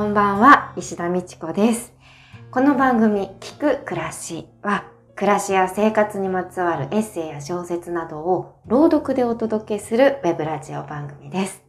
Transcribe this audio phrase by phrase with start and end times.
[0.00, 1.92] こんばんは、石田美智子です。
[2.50, 4.84] この番組、聞く暮らしは、
[5.14, 11.62] 暮らしや生活にまつわるエッセイや小説などを朗読でお届けするウェブラジオ番組です。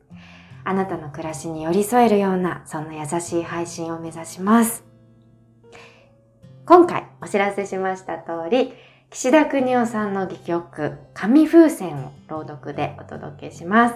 [0.64, 4.86] あなたの暮らしに寄り添えるような、そんな優しい配信を目指します。
[6.66, 8.72] 今回お知らせしました通り、
[9.10, 13.96] 岸田邦夫さんの戯曲、紙風船を朗読でお届けします。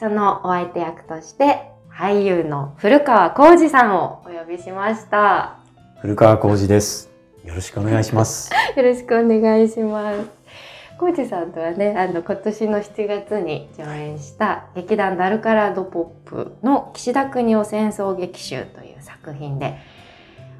[0.00, 5.58] そのお相手役として、俳優の古川浩二さんをお呼びしました。
[6.00, 7.08] 古川浩二です。
[7.44, 8.50] よろしくお願いします。
[8.74, 10.28] よろしくお願いします。
[10.98, 19.76] 浩二さんとはね、あの今年の7月に上演した劇団ダルカラードポップの岸田邦夫戦争劇集という作品で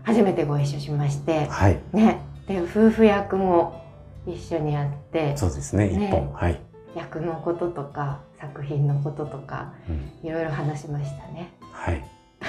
[0.05, 3.83] 初めてご一緒しまして、はい、ね、で夫婦役も
[4.25, 5.89] 一緒にやって、そうですね。
[5.89, 6.61] ね一本、はい、
[6.95, 11.53] 役のこととか作品のこととかうん、いろいろ話しましたね。
[11.73, 12.05] はい。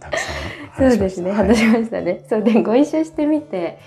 [0.00, 0.32] たくさ
[0.84, 2.24] んそうですね、はい話しましたね。
[2.28, 3.78] そうでご一緒してみて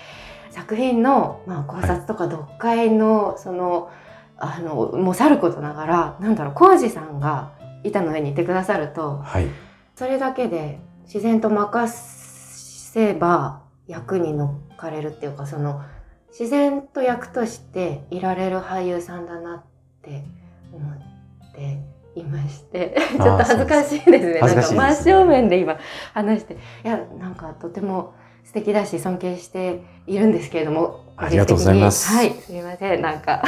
[0.50, 3.90] 作品の、まあ、考察とか読解の、その
[4.36, 7.52] あのもうさることながらなんだろう浩二さんが
[7.84, 9.46] 板の上にいてくださるとはい、
[9.94, 15.82] それだけで自然と任せば役に乗っかれるっていうかその
[16.30, 19.64] 自然と役としていられる俳優さんだなっ
[20.02, 20.24] て
[20.72, 21.78] 思って
[22.14, 22.96] いまして。
[23.10, 24.40] ちょっと恥ずかしいですね。
[24.40, 25.78] なんか真正面で今
[26.14, 26.54] 話して。
[26.54, 28.14] いやなんかとても
[28.44, 31.04] 素敵だし尊敬しているんですけれども。
[31.16, 32.08] ありがとうございます。
[32.08, 32.30] はい。
[32.30, 33.02] すみません。
[33.02, 33.42] なんか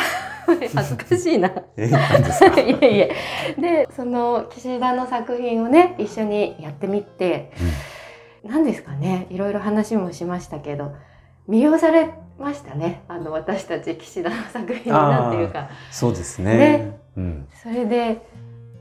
[0.46, 1.50] 恥ずかしいな。
[1.76, 1.86] え。
[1.88, 3.16] いえいえ。
[3.58, 7.52] でその岸田の作品をね一緒にやってみて。
[8.44, 9.28] 何ですかね。
[9.30, 10.92] いろいろ話もしましたけど。
[11.48, 12.10] 魅了され
[12.42, 13.04] ましたね。
[13.08, 15.70] あの私たち岸田の作品になっていうか。
[15.90, 16.56] そうですね。
[16.58, 16.98] ね。
[17.16, 18.26] うん、それで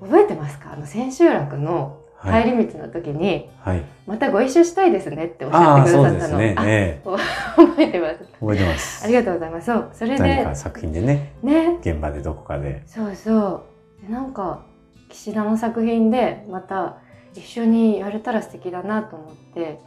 [0.01, 0.73] 覚えてますか？
[0.73, 3.83] あの千秋楽のはい、帰り道の時に、はい。
[4.05, 7.01] またご一緒したいですねっておっしゃってくださったの、ね。
[7.03, 8.17] 覚えてます。
[8.39, 9.03] 覚えてます。
[9.03, 9.65] ありがとうございます。
[9.65, 11.77] そうそれで何か作品でね、ね。
[11.81, 12.83] 現場でどこかで。
[12.85, 13.63] そうそ
[14.03, 14.05] う。
[14.05, 14.61] でなんか
[15.09, 16.97] 岸田の作品でまた
[17.33, 19.79] 一緒にやれたら素敵だなと思って。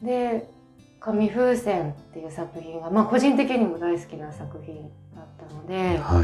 [0.00, 0.48] で
[1.04, 4.76] 「紙風船」っていう作品が、まあ、個人的にも大好きな作品
[5.14, 6.22] だったのでは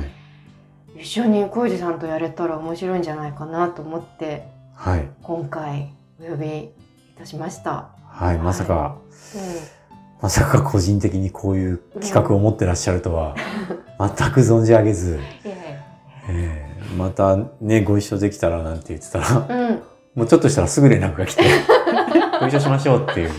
[0.97, 6.71] い、一緒に浩二さんとやれたら面白いんじゃないかなと思ってはい、今回お呼びい
[7.19, 7.91] たしました。
[8.09, 8.97] はい、まさか、
[9.35, 13.37] うまさか個人的にこういう企画を持ってらっしゃるとは、
[14.01, 15.55] 全く存じ上げず、え。
[16.31, 16.97] ええ。
[16.97, 19.83] またね、ご一緒できたらなんて言ってたら、うん、
[20.15, 21.45] もうちょっとしたらすぐ連絡が来て、
[22.41, 23.31] ご一緒しましょうっていう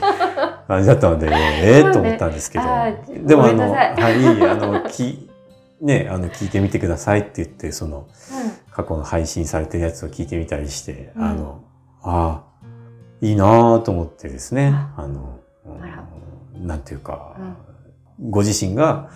[0.68, 2.64] 感じだったので、 ええそうねと思ったんですけど。
[3.28, 5.30] でもあの、はい、あの、き、
[5.82, 8.52] ね、あの、聞いてみてくださいって言って、その、うん。
[8.72, 11.24] 過去の配信されてるやつを聞いてみたりして、うん。
[11.24, 11.64] あの、
[12.04, 12.66] ああ、
[13.22, 15.40] いいなぁと思ってですね、あの、
[16.56, 17.36] なんていうか、
[18.30, 19.10] ご自身が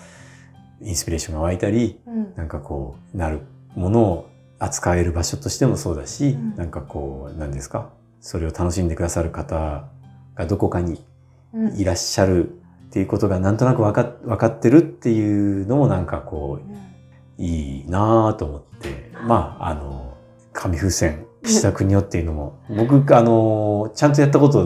[0.81, 2.33] インスピレーションが湧いたり、うん。
[2.35, 3.41] なんかこう、なる
[3.75, 4.29] ものを
[4.59, 6.55] 扱える場所としてもそうだし、うん。
[6.55, 7.89] なんかこう、何ですか、
[8.19, 9.85] それを楽しんでくださる方
[10.35, 11.14] がどこかにうん
[11.75, 16.75] いらっしゃるっていうことがなんとなくわか分かってるっていうのもなんかこう
[17.37, 20.17] いいなぁと思って、まあ、あの、
[20.53, 24.63] 紙風船、岸田邦夫っていうのも、僕、あの、ちゃんとやったこと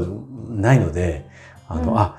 [0.49, 1.25] ないので、
[1.67, 1.97] あの、うん。
[1.97, 2.17] あ、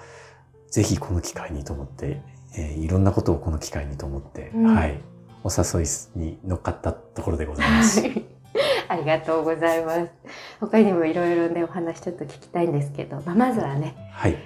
[0.70, 2.22] ぜひこの機会にと思って、
[2.56, 4.74] えーいろんなことをこの機会にと思って、うん。
[4.74, 5.00] はい、
[5.44, 8.02] お誘いに乗っかったところでございます。
[8.88, 10.10] ありがとうございます。
[10.58, 14.36] 他にもいろいろね、お話ちょっと聞きたいんですけど、まあ、まずはね、はい。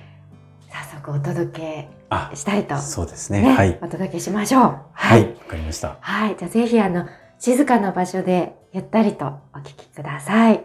[1.11, 3.43] お届あけ、したいと、そうですね。
[3.43, 3.79] ねはい。
[3.83, 4.63] お届けしましょう。
[4.63, 5.29] ははい。
[5.29, 5.99] わかりました。
[6.01, 6.37] はい。
[6.37, 7.07] じゃあぜひ、あの、
[7.39, 10.65] 静かな場所でゆったりとお聞きください。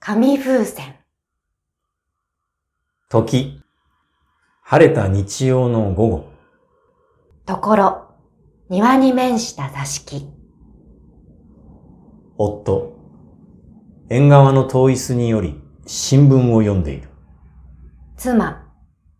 [0.00, 0.96] 紙風船。
[3.08, 3.62] 時。
[4.62, 6.28] 晴れた日曜の午後。
[7.46, 8.08] ところ、
[8.68, 10.28] 庭に面した座敷。
[12.36, 12.93] 夫。
[14.14, 17.08] 縁側の遠い椅子により新聞を読んでいる。
[18.16, 18.64] 妻、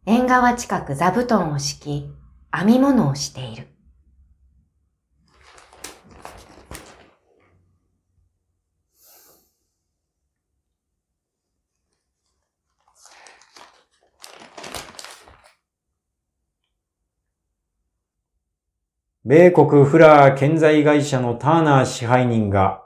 [0.07, 2.11] 縁側近く座布団を敷き、
[2.57, 3.67] 編み物をしている。
[19.25, 22.84] 米国フラー建材会社のターナー支配人が、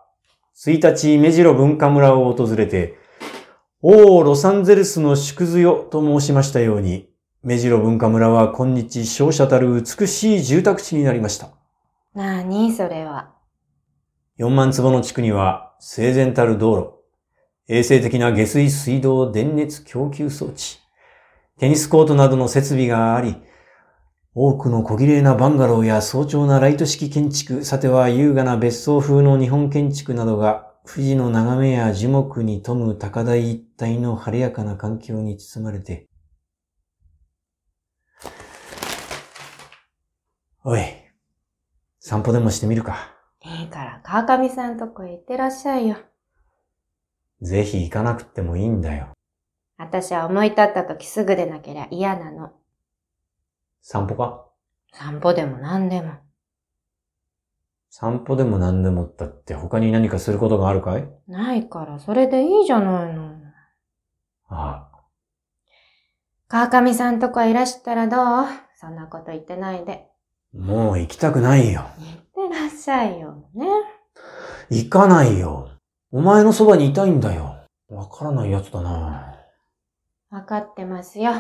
[0.67, 2.99] 1日目白文化村を訪れて、
[3.81, 7.09] おー、ロサンゼルスの縮図よと申しましたように、
[7.45, 11.51] 目白文化村は今日商社たる美しい住宅地になりました。
[12.13, 13.31] なにそれは。
[14.41, 20.81] 4万坪の地区には整然たる道路、衛生的な下水水道電熱供給装置、
[21.61, 23.37] テニスコートなどの設備があり、
[24.41, 36.07] 多くの小綺麗なバンガローや早朝なライト式建築、さては優雅な別荘風の日本建築などが、富士の眺めや樹木に富む高台一帯の晴れやかな環境に包まれて、
[40.63, 40.83] おい、
[41.99, 43.17] 散歩でもしてみるか。
[43.43, 45.97] いいから川上さんとこへ行ってらっしゃいよ。
[47.43, 49.09] ぜひ行かなくってもいいんだよ。
[49.77, 52.53] 私は思い立った時すぐでなけりゃ嫌なの。
[53.83, 54.47] 散歩か？
[54.93, 56.15] 散歩でも何でも。
[57.91, 61.09] 散歩でも何でもったって他に何かすることがあるかい？
[61.27, 63.35] ないからそれでいいじゃないの。
[64.51, 65.01] ああ、
[66.49, 68.47] 川上さんとこへいらしたらどう？
[68.77, 70.07] そんなこと言ってないで。
[70.55, 71.83] もう行きたくないよ。
[72.37, 73.49] 行ってらっしゃいよ。
[73.55, 73.67] ね。
[74.71, 75.71] 行かないよ。
[76.11, 77.57] お前のそばにいたいんだよ。
[77.89, 79.35] わからないやつだな。
[80.31, 81.33] わかってますよ。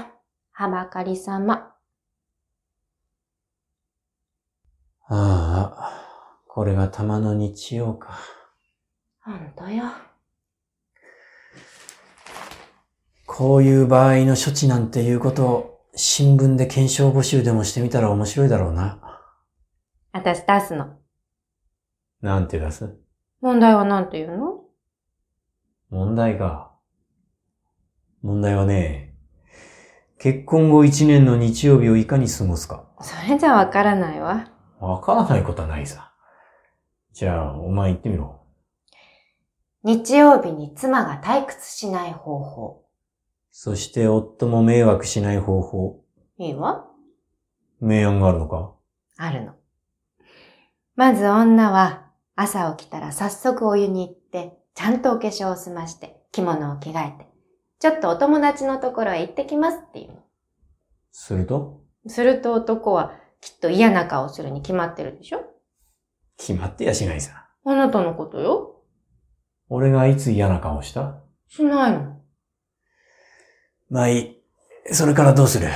[0.52, 1.67] はばかり様。
[5.10, 8.18] ああ、これが玉の日曜か。
[9.24, 9.84] ほんとよ。
[13.26, 19.00] こういう場合の処置なんていうことを新聞で検証募集でもしてみたら面白いだろうな。
[20.12, 20.98] 私出すの。
[22.20, 22.98] なんて出す？
[23.40, 24.64] 問題は何て言うの？
[25.90, 26.74] 問題か。
[28.22, 29.14] 問題はね、
[30.18, 32.84] 結婚後一年の日曜日をいかに過ごすか。
[33.00, 34.50] それじゃわからないわ。
[34.80, 36.12] わからないことはないさ。
[37.12, 38.40] じゃあ、お前言ってみろ。
[39.82, 42.84] 日曜日に妻が退屈しない方法。
[43.50, 46.04] そして夫も迷惑しない方法。
[46.38, 46.86] いいわ。
[47.80, 48.74] 明暗があるのか？
[49.16, 49.54] あるの。
[50.94, 57.26] まず女は朝起きたら早速お湯に行って、ちゃんとお化粧を済まして、着物を着替えて、
[57.80, 60.14] ちょっとお友達のところへ行ってきますっていうの。
[61.10, 61.80] すると？
[62.06, 65.40] すると男はきっと嫌な顔するに決まってるでしょ？
[66.36, 67.48] 決まってやしないさ。
[67.64, 68.82] あなたのことよ。
[69.68, 71.22] 俺がいつ嫌な顔した？
[71.48, 72.20] しないの。
[73.90, 74.94] まあいい。
[74.94, 75.68] それからどうする？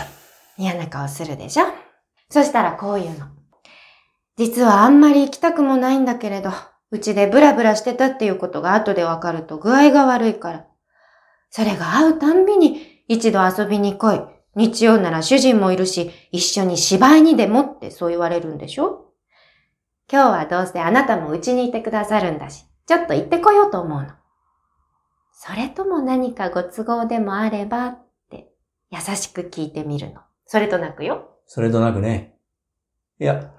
[0.56, 1.66] 嫌な顔するでしょ？
[2.30, 3.26] そしたらこういうの。
[4.36, 6.50] 実はあんまり行きたくもないんだけれど、
[6.90, 10.66] うちでブラブラしてたっていうことが後でわかると具合が悪いから。
[11.50, 14.20] それが会うたんびに一度遊びに来い。
[14.54, 19.12] 日曜なら主人もいるし、一緒に芝居にでもってそう言われるんでしょ？
[20.10, 24.08] 今日はどうせあなたもうちにいてくださるんだし、ちょっと行ってこようと思うの。
[25.32, 27.98] それとも何かご都合でもあればっ
[28.30, 28.52] て
[28.90, 30.20] 優しく聞いてみるの。
[30.46, 31.30] それとなくよ。
[31.46, 32.36] それとなくね。
[33.18, 33.52] いや、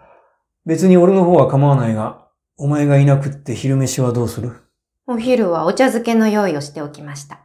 [0.65, 4.61] 別に俺の方は構わないが、お前がいなくって昼飯はどうする？
[5.07, 7.41] お昼はお茶漬けの用意をしておきました。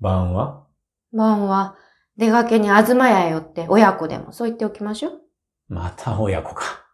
[0.00, 0.64] 晩は？
[1.12, 1.76] 晩は
[2.16, 5.20] 出かけに東屋へ寄って親子でもそう言っておきましょう。
[5.68, 6.86] また親子か。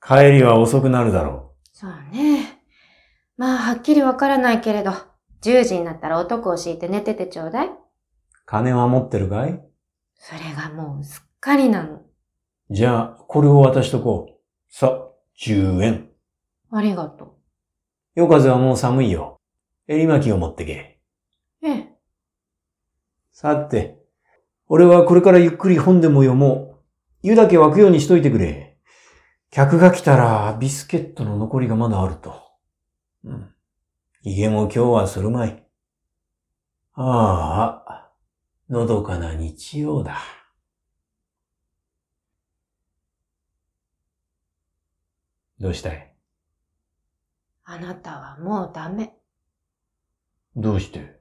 [0.00, 2.62] 帰りは遅くなるだろそうね。
[3.36, 4.92] まあ、はっきりわからないけれど、
[5.42, 7.68] 10時になったら男を敷いて寝ててちょうだい。
[7.68, 7.70] う。
[8.44, 9.60] 金は持ってるかい？
[10.16, 12.02] それがもうすっかりなの。
[12.70, 14.40] じゃあ、これを渡しとこう。
[14.68, 15.08] さ、
[15.40, 16.10] 10円。
[16.70, 17.38] ありがと
[18.14, 19.40] 夜風はもう寒いよ。
[19.88, 21.00] 襟巻きを持ってけ。
[21.62, 21.68] う。
[21.68, 21.88] ええ。
[23.32, 24.01] さて、
[24.74, 27.28] 俺はこれからゆっくり本でも読もう。
[27.28, 28.78] 湯だけ沸くようにしといてくれ。
[29.50, 32.40] 客が来たらビスケットの残りがまだあると。
[33.22, 33.54] うん。
[34.22, 35.62] 家も今日はするまい。
[36.94, 38.10] ああ、
[38.70, 40.16] のどかな日曜だ。
[45.60, 46.14] どうしたい？
[47.64, 49.12] あなたはもうダメ。
[50.56, 51.20] どうして？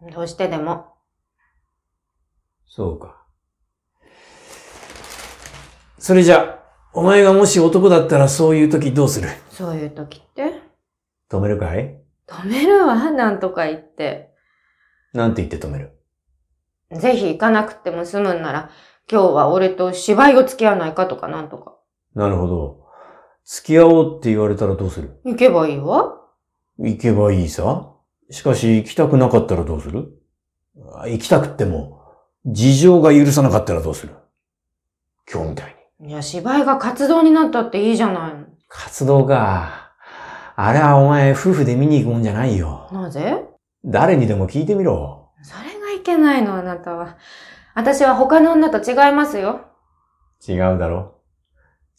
[0.00, 0.95] どうしてでも。
[2.66, 3.22] そうか。
[5.98, 6.60] それじゃ、
[6.92, 9.28] お前がもし男だったらそういう時どうする？
[9.50, 10.62] そういう時って？
[11.30, 11.98] 止めるかい？
[12.26, 14.30] 止めるわ、なんとか言って。
[15.12, 15.92] なんて言って止める？
[16.92, 18.70] ぜひ行かなくても済むんなら、
[19.10, 21.76] 今日は俺と芝居を付き合わないかとかなんとか。
[22.14, 22.86] なるほど。
[23.44, 25.20] 付き合おうって言われたらどうする？
[25.24, 26.20] 行けばいいわ。
[26.78, 27.92] 行けばいいさ。
[28.30, 30.12] しかし行きたくなかったらどうする？
[30.94, 31.95] あ行きたくっても、
[32.46, 34.14] 事情が許さなかったらどうする？
[35.30, 36.10] 今日みたいに。
[36.10, 38.46] いや、芝居が活動になったっていいじゃないの。
[38.68, 39.92] 活動か。
[40.54, 42.88] あれはお前夫婦で見に行くもんじゃないよ。
[42.92, 43.44] なぜ？
[43.84, 45.30] 誰にでも聞いてみろ。
[45.42, 47.18] それがいけないの、あなたは。
[47.74, 49.66] 私は他の女と違いますよ。
[50.46, 51.20] 違うだろ。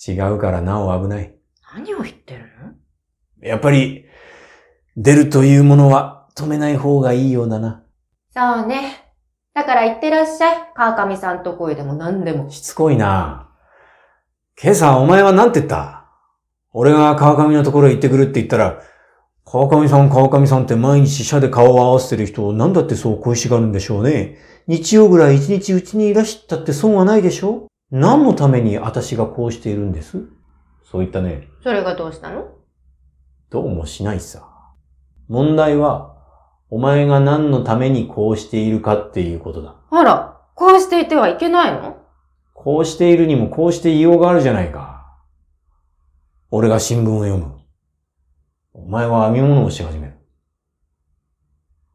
[0.08, 1.36] 違うからなお危ない。
[1.74, 2.46] 何を言ってる
[3.42, 3.48] の？
[3.48, 4.06] やっぱり、
[4.96, 7.84] 出るというものは止めない方がいいようだな。
[8.34, 9.07] そうね。
[9.58, 10.72] だから行ってらっしゃい。
[10.76, 12.52] 川上さんとこへでも何でも。
[12.52, 13.50] しつこいな。
[14.62, 16.12] 今朝お前は何て言った？
[16.74, 18.84] 俺が川上のところへ行ってくるって言ったら、
[19.46, 24.38] 川上さん川上さんって毎日社で顔を合わせてる人を何だってそう恋しがるんでしょうね。
[24.68, 27.66] 日曜ぐらい一日うちにいらしたって損はないでしょ？
[27.90, 30.20] 何のために私がこうしているんです？
[30.84, 31.48] そう言ったね。
[31.64, 32.48] それがどうしたの？
[33.50, 34.48] どうもしないさ。
[35.28, 36.16] 問題は、
[36.70, 39.76] お前が何のためにこうしているかっていうことだ。
[39.90, 41.98] あら、こうしていてはいけないの？
[42.54, 45.06] こうしているにもこうしていようがあるじゃないか。
[46.52, 47.56] 俺が新聞を読む。
[48.74, 50.14] お前は編み物をし始める。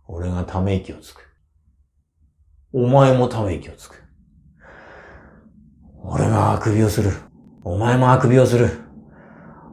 [0.07, 1.29] 俺がため息をつく。
[2.73, 4.03] お前もため息をつく。
[6.03, 7.13] 俺があくびをする。
[7.65, 8.71] お前もあくびをする。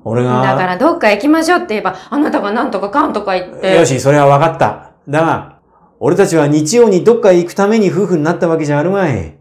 [0.03, 0.41] 俺が。
[0.44, 3.75] だからどっか行きましょうって言えば、あなたが何とかかんとか言って。
[3.75, 4.88] よし、それは分かった。
[5.10, 5.60] だが、
[6.00, 9.38] 俺たちは日曜にどっかへ行くために夫婦になったわけじゃあるまい。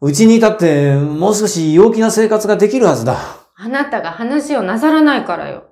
[0.00, 3.16] うちにいたって、もう少し陽気な生活ができるはずだ。
[3.54, 5.70] あなたが話をなさらないからよ。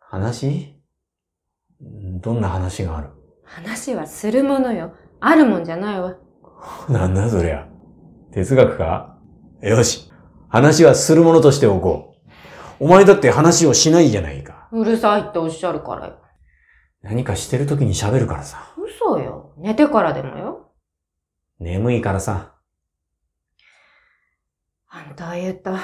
[0.00, 0.74] 話？
[2.22, 3.10] どんな話がある？
[3.44, 4.94] 話はするものよ。
[5.20, 6.16] あるもんじゃないわ。
[6.88, 7.68] なんだそりゃ。
[8.32, 9.18] 哲学か？
[9.60, 10.10] よし。
[10.48, 12.14] 話はするものとしておこ
[12.80, 12.84] う。
[12.86, 14.68] お前だって話をしないじゃないか。
[14.72, 16.14] うるさいっておっしゃるからよ。
[17.04, 18.74] 何かしてる時に喋るからさ。
[18.78, 19.52] 嘘よ。
[19.58, 20.72] 寝てからでもよ。
[21.60, 22.54] 眠いからさ。
[24.88, 25.80] あんたは言った。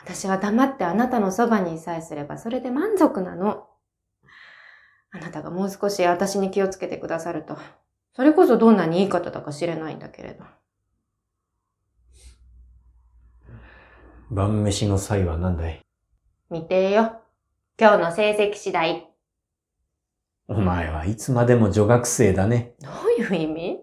[0.00, 3.66] 私は黙ってあなたのそばにいさえすればそれで満足なの。
[5.10, 7.58] あなたがもう少し私に気をつけてくださると、
[8.16, 10.44] それこそどんなにいい方だか知れないんだけれど。
[14.30, 15.82] 晩飯の際は何だい？
[16.48, 17.20] 見てよ。
[17.78, 19.07] 今日の成績次第。
[20.48, 22.74] お前はいつまでも女学生だね。
[22.80, 23.78] どういう意味？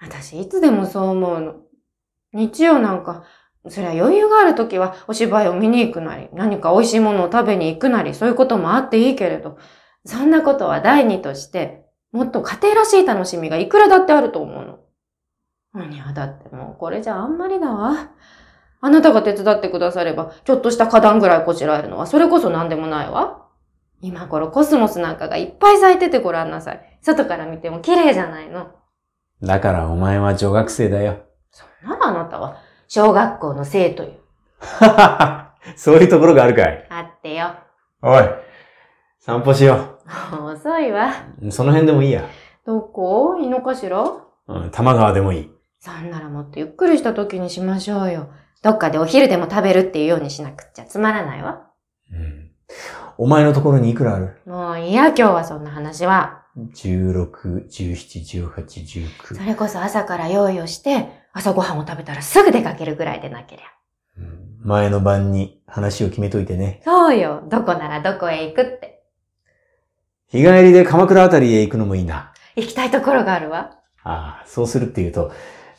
[0.00, 1.54] 私いつでもそう思うの。
[2.32, 3.24] 日曜なんか、
[3.68, 9.58] そりゃ余裕がある時はお芝居を見に行くなり、何か美味しいものを食べに行くなり、そういうこともあっていいけれど、
[10.06, 14.78] そんなことは第二として、もっと家庭らしい楽しみがいくらだってあると思うの。
[15.74, 18.10] 何や、だってもうこれじゃあんまりだわ。
[18.80, 23.45] あなたが手伝ってくだされば、ちょっとした花壇ぐらいこちらえるのは、それこそ何でもないわ。
[24.00, 26.98] 今頃コスモスなんかがいっぱい咲いててごらんなさい。
[27.02, 28.70] 外から見ても綺麗じゃないの。
[29.42, 31.24] だからお前は女学生だよ。
[31.50, 34.10] そんならあなたは小学校の生徒よ。
[35.76, 36.86] そういうところがあるかい。
[36.90, 37.50] あってよ。
[38.02, 38.22] おい、
[39.18, 39.98] 散歩しよ
[40.32, 41.12] 遅いわ。
[41.42, 41.50] う。
[41.50, 42.24] その辺でもいいや。
[42.64, 43.38] どこ？
[43.38, 44.04] いいのかしら
[44.48, 45.50] うん、玉川でもいい。
[45.80, 48.28] そんならもっとゆっくりした時にしましょうよ。
[48.62, 51.68] どっかでお昼でも食べるっていうようにしなくっちゃつまらないわ。
[52.12, 52.50] うん。
[53.18, 54.36] お前のところにいくらある？
[54.46, 56.42] もういいや、今日はそんな話は。
[56.58, 59.46] ?16、17、18、そ19。
[59.46, 63.66] れこそ朝から用意をして、朝ごはんを食べたらすぐ出かけるぐらいでなけりゃ。
[64.18, 66.80] うん前の晩に話を決めといてね。
[66.84, 67.44] そうよ。
[67.48, 69.02] どこならどこへ行くって。
[70.28, 72.32] 日帰りで鎌倉あたりへ行くのもいいな。
[72.56, 73.78] 行きたいところがあるわ。
[74.02, 75.30] ああ、そうするって言うと、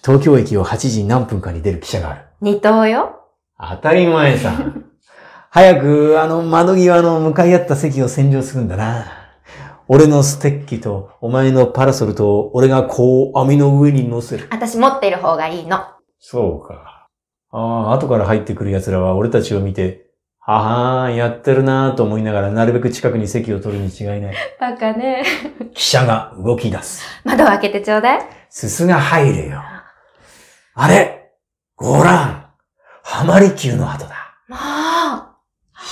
[0.05, 2.21] 東京駅を8時何分かに出る汽車がある。
[2.39, 3.25] 二等よ。
[3.59, 4.53] 当たり前さ。
[5.49, 9.05] 早く、あの、窓際の向かい合った席を占領するんだな。
[9.87, 14.47] 俺のステッキと、お前のパラソルと、俺がこう、網の上に乗せる。
[14.51, 15.79] 私持ってる方がいいの。
[16.19, 17.07] そうか。
[17.51, 20.07] ああ、後から入ってくる奴らは俺たちを見て、
[20.39, 24.35] ははーん、やってるなぁと思いながら、なるべく近くに席を取るに違いない。
[24.59, 25.23] バカね。
[25.73, 27.03] 汽車が動き出す。
[27.23, 28.19] 窓を開けてちょうだい。
[28.49, 29.61] すすが入れよ。
[30.73, 31.31] あれ
[31.75, 32.45] ごらん。
[33.03, 34.15] 浜離宮の跡だ。
[34.47, 34.55] も
[35.23, 35.26] う。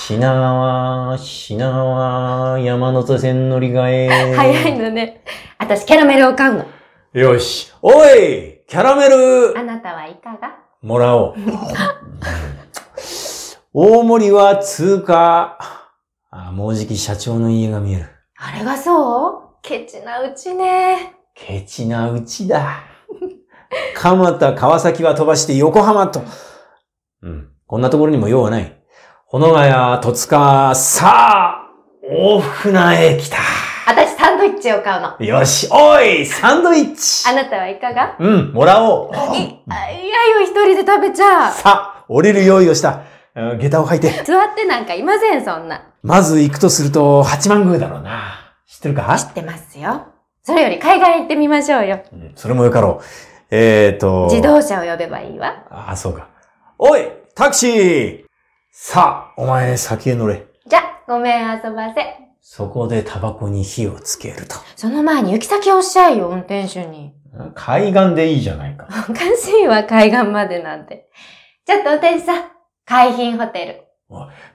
[0.08, 4.34] 品川、品川、山手線乗り換え。
[4.36, 5.24] 早いのね。
[5.58, 6.64] 私キャラメルを買うの。
[7.12, 7.72] よし。
[7.82, 10.60] おいキャラメルあなたはいかが？
[10.80, 11.34] もらおう。
[13.74, 15.58] 大森は通過。
[16.30, 18.06] あ、もうじき社長の家が見える。
[18.36, 19.58] あれがそう？
[19.60, 21.16] ケチなうちね。
[21.34, 22.84] ケチなうちだ。
[23.96, 26.22] 蒲田、川崎は飛ばして横浜と。
[27.22, 27.48] うん。
[27.66, 28.75] こんなところにも用はない。
[29.36, 31.70] ほのがや、戸塚、さあ、
[32.02, 33.36] 大船へ来た。
[33.86, 35.22] 私サンドイッチを買うの。
[35.22, 38.16] よし、おい、サンドイッチあなたはいかが？
[38.18, 39.12] うん、もらおう。
[39.36, 41.52] い、あいやよ、一人で食べちゃう。
[41.52, 43.02] さあ、降りる用意をした。
[43.34, 44.08] うん下駄を履いて。
[44.24, 45.82] 座ってなんかいません、そんな。
[46.02, 48.54] まず行くとすると、八幡宮だろうな。
[48.66, 49.18] 知ってるか？
[49.18, 50.06] 知ってますよ。
[50.44, 52.02] それより海外行ってみましょうよ。
[52.10, 53.04] うんそれもよかろう。
[53.50, 54.28] えーと。
[54.30, 55.66] 自動車を呼べばいいわ。
[55.68, 56.28] ああ、そうか。
[56.78, 58.25] おいタクシー
[58.78, 60.48] さあ、お前先へ乗れ。
[60.66, 62.14] じゃ、ごめん遊ばせ。
[62.42, 64.56] そこでタバコに火をつけると。
[64.76, 67.14] その前に行き先をおっしゃいよ、運転手に。
[67.54, 68.86] 海岸でいいじゃないか。
[69.08, 71.08] おかしいわ、海岸までなんて。
[71.66, 72.44] ちょっと運転手さん、
[72.84, 73.82] 海浜ホテル。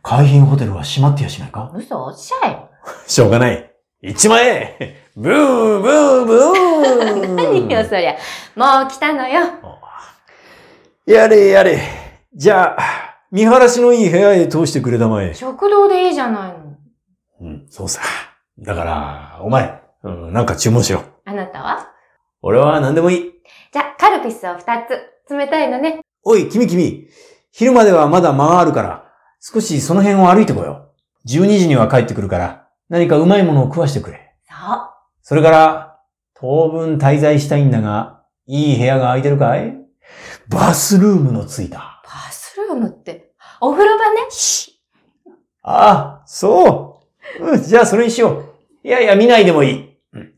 [0.03, 1.71] 海浜ホテルは閉まってやしないか？
[1.75, 2.69] 嘘おっしゃいよ。
[3.07, 3.71] しょうがない。
[4.03, 4.75] 一万円
[5.15, 8.15] ブーブーブー何よ、そりゃ。
[8.55, 9.41] もう来たのよ。
[11.07, 11.79] やれやれ。
[12.35, 15.33] じゃあ、見晴らしのいい部屋へ通してくれたまえ。
[15.33, 16.77] 食堂でいいじゃないの。
[17.39, 18.01] うん、そうさ。
[18.59, 21.03] だから、お前、うん、なんか注文しろ。
[21.23, 21.87] あなたは？
[22.41, 23.31] 俺は何でもいい。
[23.71, 25.33] じゃ、カルピスを二つ。
[25.33, 26.01] 冷たいのね。
[26.23, 27.07] おい、君君。
[27.51, 29.05] 昼まではまだ間があるから、
[29.39, 30.91] 少しその辺を歩いてこよ
[31.25, 31.27] う。
[31.29, 34.33] 12時には帰ってくるから、何かうまいものを食わしてくれ。
[34.43, 34.57] そう。
[35.21, 35.99] それから、
[36.33, 39.77] 当分滞在したいんだが、いい部屋が空いてるかい？
[40.49, 42.00] バスルームのついた。
[43.61, 44.19] お風呂場ね。
[45.61, 46.99] ああ、そ
[47.39, 47.45] う。
[47.45, 48.31] うん、じゃあそれにしよ
[48.83, 48.87] う。
[48.87, 49.97] いやいや、見ないでもいい。
[50.13, 50.33] うん。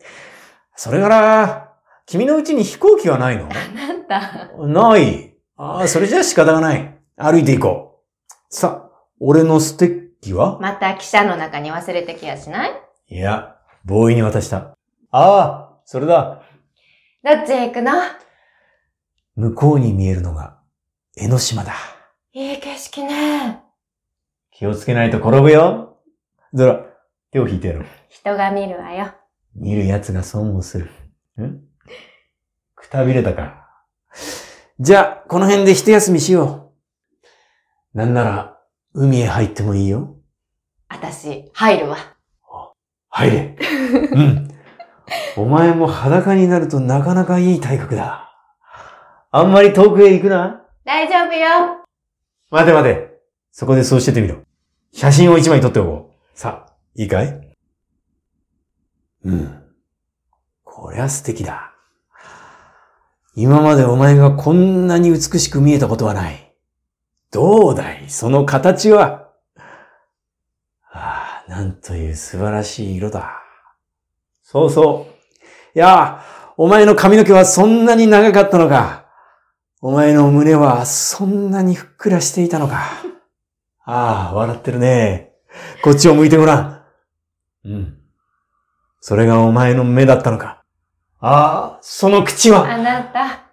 [0.75, 1.74] それから、
[2.06, 3.48] 君のうちに飛行機はないの？
[3.48, 4.51] なんだ。
[4.58, 5.38] ない。
[5.56, 7.00] ああ、それじゃあ仕方がない。
[7.15, 8.34] 歩いていこう。
[8.50, 8.89] さ、
[9.22, 10.60] 俺のステッキは？
[10.60, 12.72] また汽車の中に忘れてきやしない？
[13.08, 14.75] いや、ボーイに渡した。
[15.12, 16.44] ああ、それだ。
[17.24, 17.94] どっちへ行くの？
[19.36, 20.60] 向こうに見えるのが、
[21.15, 21.74] 江ノ島だ。
[22.36, 23.62] いい景色ね。
[24.50, 26.00] 気をつけないと転ぶよ。
[26.52, 26.84] ゾラ、
[27.30, 27.86] 手を引いてやろう。
[28.10, 29.12] 人が見るわよ。
[29.56, 30.90] 見る奴が損をする。
[31.40, 31.62] ん？
[32.74, 33.67] くたびれたか。
[34.80, 36.72] じゃあ、この辺で一休みしよ
[37.93, 37.98] う。
[37.98, 38.58] なんなら、
[38.96, 40.15] 海へ入ってもいいよ。
[40.88, 41.98] あたし、入るわ。
[43.10, 43.56] 入れ。
[44.12, 44.52] うん。
[45.38, 48.34] お前も裸になるとなかなかいい体格だ。
[49.30, 50.65] あんまり遠くへ行くな。
[50.84, 51.83] 大丈夫よ。
[52.54, 53.20] 待て待て。
[53.52, 54.44] そこでそうしててみろ。
[54.92, 56.38] 写真を一枚撮っておこう。
[56.38, 57.56] さあ、いいかい？
[59.26, 59.63] うん。
[60.63, 61.74] こりゃ素敵だ。
[63.36, 66.54] 今までお前がこんなに美しく見えたことはない。
[67.32, 68.08] どうだい？
[68.08, 69.32] その形は。
[70.92, 73.42] ああ、なんという素晴らしい色だ。
[74.44, 75.13] そうそう。
[75.76, 79.03] いやあ、お前の髪の毛はそんなに長かったのか。
[79.86, 83.04] お前の胸はそんなにふっくらしていたのか。
[83.84, 85.34] ああ、笑ってるね。
[85.84, 86.86] こっちを向いてごらん。
[87.65, 88.02] うん。
[89.02, 90.63] それがお前の目だったのか。
[91.19, 92.63] ああ、その口は。
[92.63, 93.52] あなた。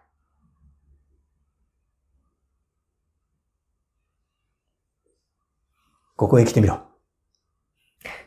[6.15, 6.81] ここへ来てみろ。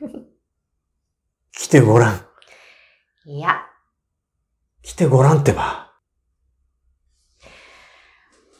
[1.54, 2.28] 来てごらん。
[3.24, 3.66] いや、
[4.82, 5.83] 来てごらんってば。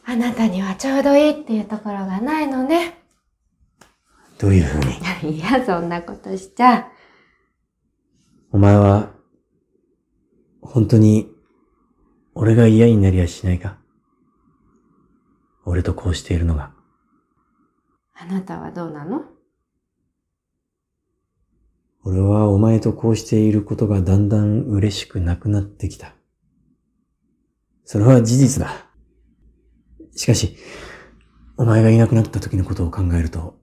[0.06, 2.98] あなたにはちょうどいいっていうところがないのね。
[4.38, 4.80] どういうふう
[5.24, 5.36] に？
[5.38, 6.88] いや、そんなことしちゃ。
[8.50, 9.10] お前は、
[10.60, 11.32] 本当に、
[12.34, 13.78] 俺が嫌になりやしないか？
[15.64, 16.72] 俺とこうしているのが。
[18.14, 19.24] あなたはどうなの？
[22.02, 26.14] 俺はお前とこうしていることがだんだん嬉しくなくなってきた。
[27.86, 28.90] それは事実だ。
[30.16, 30.56] しかし、
[31.56, 33.58] お前がいなくなった時のことを考えると、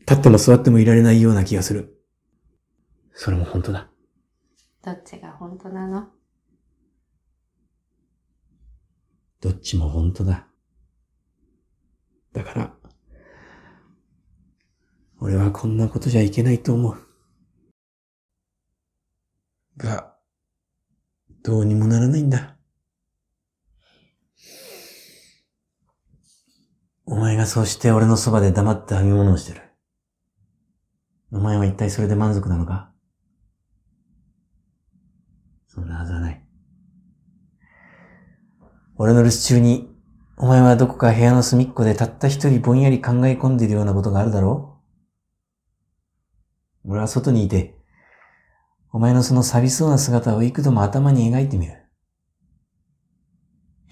[0.00, 1.98] 立っても座ってもいられないような気がする。
[3.12, 3.88] それも本当だ。
[4.84, 6.08] どっちが本当なの？
[9.40, 10.46] どっちも本当だ。
[12.32, 12.74] だから、
[15.20, 16.98] 俺はこんなことじゃいけないと思う。
[19.76, 20.14] が、
[21.42, 22.55] どうにもならないんだ。
[27.08, 29.62] お前がそうして俺のそばで黙って編み物をしてる。
[31.30, 32.90] お前は一体それで満足なのか？
[35.68, 36.42] そんなはずはない。
[38.96, 39.88] 俺の留守中に、
[40.36, 44.80] お前はどこか部屋の隅っこでたった一人ぼんやり考え込んでいるようなことがあるだろ
[46.84, 46.90] う？
[46.90, 47.78] 俺は外にいて、
[48.92, 51.84] お前のその寂しそうな姿を幾度も頭に描いてみる。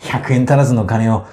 [0.00, 1.27] 100円足らずの金を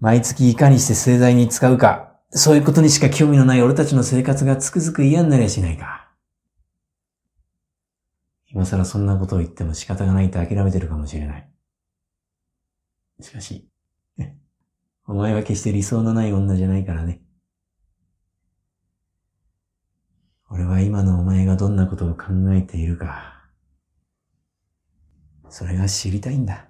[0.00, 6.08] 毎月いかにして盛大に使うか、そういうことにしか興味のない俺たちの生活がつくづく嫌になりゃしないか。
[8.48, 11.50] 今更そんなことを言っても仕方がないと諦めてるかもしれない。
[13.20, 13.68] しかし、
[15.06, 17.20] お前は決して理想のない女じゃないからね。
[20.48, 23.50] 俺は今のお前がどんなことを考えているか、
[25.50, 26.69] それが知りたいんだ。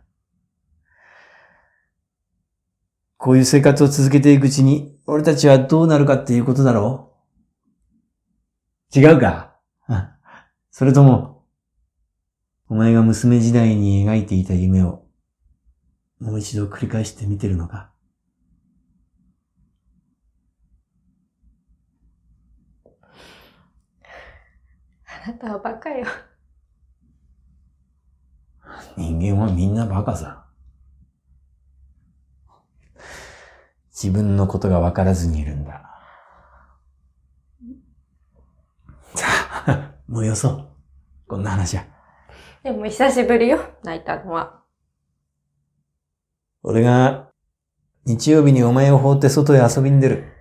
[3.22, 7.12] こういう生活を続けていくうちに、俺たちはどうなるかっていうことだろ
[8.94, 8.98] う？
[8.98, 9.58] 違うか？
[9.88, 10.08] う ん
[10.70, 11.44] それとも、
[12.70, 15.04] お前が娘時代に描いていた夢を、
[16.18, 17.92] もう一度繰り返して見てるのか？
[25.24, 26.06] あなたはバカよ。
[28.96, 30.46] 人間はみんなバカさ。
[34.02, 35.82] 自分のことが分からずにいるんだ。
[39.14, 39.26] さ
[39.66, 40.68] あ、 もうよそう。
[41.28, 41.84] こんな話は。
[42.62, 44.62] でも久しぶりよ、泣いたのは。
[46.62, 47.28] 俺が
[48.06, 50.32] 日曜日にお前を放って外へ遊びに出る。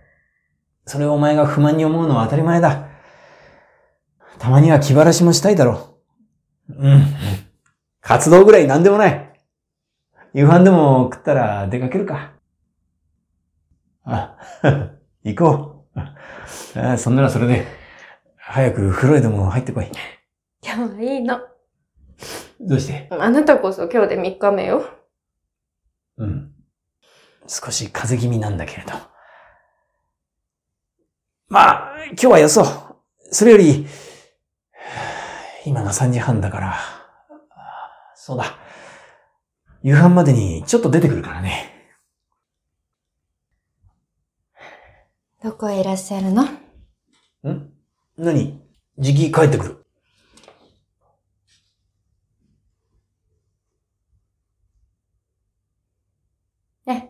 [0.85, 2.87] それをお前が不満に思うのは当たり前だ。
[4.37, 5.97] たまには気晴らしもしたいだろ
[6.69, 6.75] う。
[6.75, 7.03] うん。
[7.99, 9.33] 活動ぐらいなんでもない。
[10.33, 12.38] 夕飯でも食ったら出かけるか。
[14.05, 14.37] あ、
[15.23, 16.79] 行こう。
[16.79, 17.65] あそんならそれで、
[18.37, 19.91] 早く風呂へでも入ってこい。
[20.63, 21.39] 今日はいいの。
[22.59, 23.07] どうして？
[23.11, 24.83] あなたこそ今日で3日目よ。
[26.17, 26.51] うん。
[27.47, 28.93] 少し風邪気味なんだけれど。
[31.47, 32.65] まあ、今日はよそう。
[33.31, 33.87] それより、
[35.65, 36.75] 今が3時半だから、
[38.15, 38.57] そうだ。
[39.81, 41.68] 夕飯までにちょっと出てくるからね。
[45.41, 46.43] どこへいらっしゃるの？
[46.43, 47.73] ん？
[48.17, 48.61] 何？
[48.97, 49.85] じき帰ってくる。
[56.87, 57.09] え、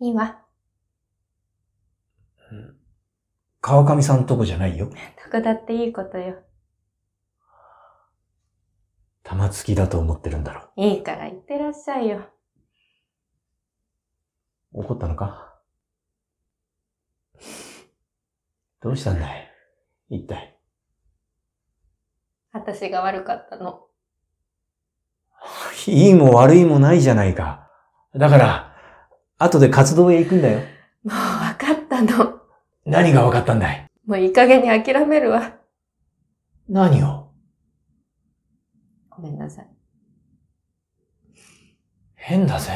[0.00, 0.40] いいわ。
[3.60, 4.86] 川上さんとこじゃないよ。
[4.86, 4.94] ど
[5.30, 6.42] こだっていいことよ。
[9.22, 12.18] 玉突きだと思ってるんだろいいから行ってらっしゃいよ。
[14.72, 14.80] う。
[14.80, 15.53] 怒ったのか？
[18.82, 19.50] どうしたんだい？
[20.10, 20.58] 一体。
[22.52, 23.86] 私が悪かったの。
[25.86, 27.70] いいも悪いもないじゃないか。
[28.14, 28.76] だから、
[29.38, 30.58] 後で活動へ行くんだよ。
[30.58, 30.64] も
[31.04, 32.40] う分かったの。
[32.86, 33.86] 何が分かったんだい？
[34.06, 35.56] もういい加減に諦めるわ。
[36.68, 37.32] 何を？
[39.10, 39.68] ごめんなさい。
[42.14, 42.72] 変だぜ。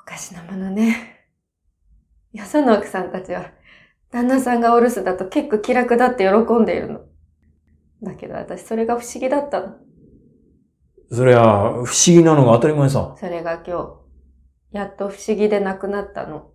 [0.00, 1.17] おかしなものね。
[2.32, 3.52] よその奥さんたちは、
[4.10, 7.00] 旦那さんがお留守だと結構気楽だって喜んでいるの。
[8.02, 9.76] だけど私それが不思議だったの。
[11.10, 13.16] そりゃ、不思議なのが当たり前さ。
[13.18, 13.98] それが今
[14.72, 16.50] 日、やっと不思議でなくなったの。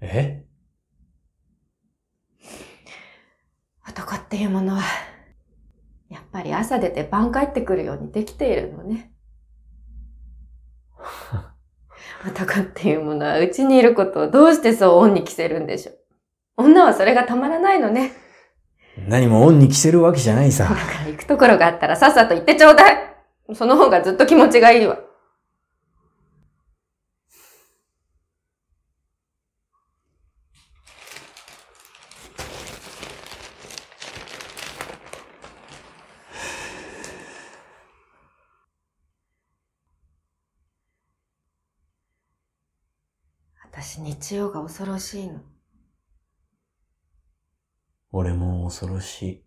[0.00, 0.44] え？
[3.86, 4.82] 男っていうものは、
[6.08, 9.12] やっぱり朝出て晩帰ってくるようにできているのね。
[12.26, 16.64] 男っていうものはうちにいることをどうしてそう恩に着せるんでしょう？
[16.64, 18.12] 女はそれがたまらないのね。
[19.08, 20.70] 何も恩に着せるわけじゃないさだ。
[20.70, 23.16] から行くところがあったらさっさと行ってちょうだい
[23.54, 24.98] その方がずっと気持ちがいいわ。
[43.72, 45.40] 私日曜が恐ろしいの。
[48.12, 49.44] 俺も恐ろしい。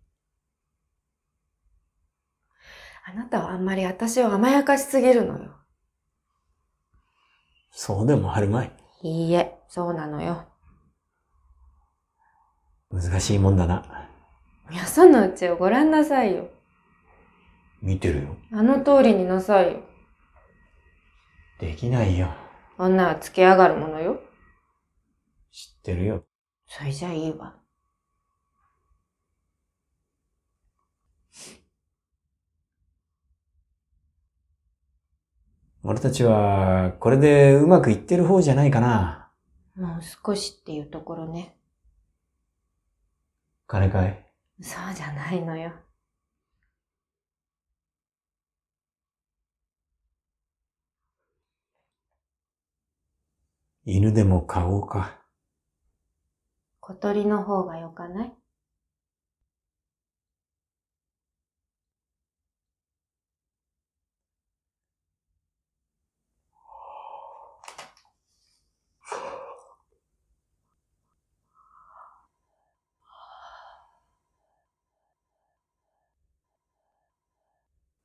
[3.06, 5.52] あなたはあんまり私を甘やかしすぎるのよ。
[7.70, 8.72] そうでもあるまい。
[9.02, 10.44] いいえ、そうなのよ。
[12.90, 14.08] 難しいもんだな。
[14.72, 16.48] よそのうちをご覧なさいよ。
[17.80, 18.36] 見てるよ。
[18.52, 19.82] あの通りになさいよ。
[21.60, 22.34] できないよ。
[22.76, 24.20] 女はつけ上がるものよ。
[25.50, 26.24] 知ってるよ。
[26.66, 27.56] それじゃいいわ。
[35.82, 39.30] 俺たちは、これでうまくいってる方じゃないかな。
[39.74, 41.56] もう少しっていうところね。
[43.66, 44.26] 金かい？
[44.60, 45.72] そうじゃないのよ。
[53.84, 55.16] 犬でも飼おうか。
[56.88, 58.32] 小鳥の方がよかない？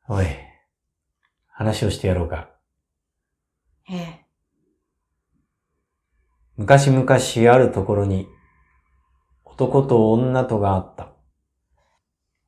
[0.10, 0.26] おい、
[1.48, 2.50] 話をしてやろうか。
[3.89, 4.26] ええ。
[6.58, 7.06] 昔々
[7.48, 8.28] あるところに
[9.63, 11.08] 男と女とがあった。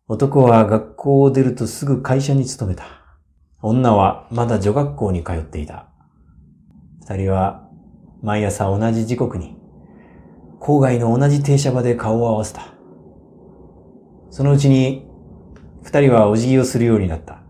[0.10, 2.86] 男は学校を出るとすぐ会社に勤めた。
[3.62, 5.88] 女はまだ女学校に通っていた。
[7.08, 7.69] 二人は
[8.21, 9.56] 毎朝同じ時刻に
[10.60, 12.73] 郊外の同じ停車場で顔を合わせた。
[14.30, 15.08] そのうちに
[15.84, 17.43] 二人はお辞儀をするようになった。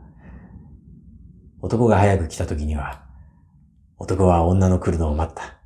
[1.62, 3.02] 男が早く来た時には
[3.98, 5.58] 男は女の来るのを待った。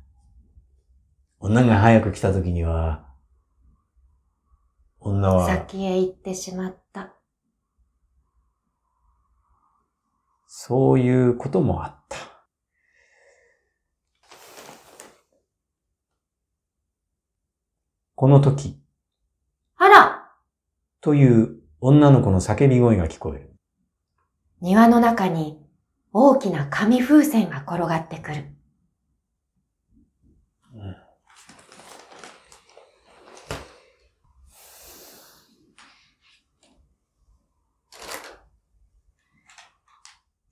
[1.38, 3.09] 女が早く来た時には、
[5.00, 7.14] 女は、先へ行ってしまった。
[10.46, 12.18] そういうこともあった。
[18.14, 18.78] この時
[19.78, 20.30] あら
[21.00, 23.54] という女の子の叫び声が聞こえる。
[24.60, 25.64] 庭の中に
[26.12, 28.59] 大きな紙風船が転がってくる。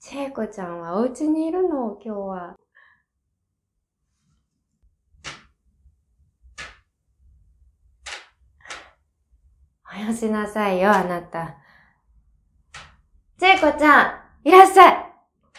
[0.08, 2.56] チェイコちゃんはお家にいるの今日は。
[9.94, 11.56] およしなさいよ、あなた。
[13.38, 14.96] チェイコちゃん、いらっしゃい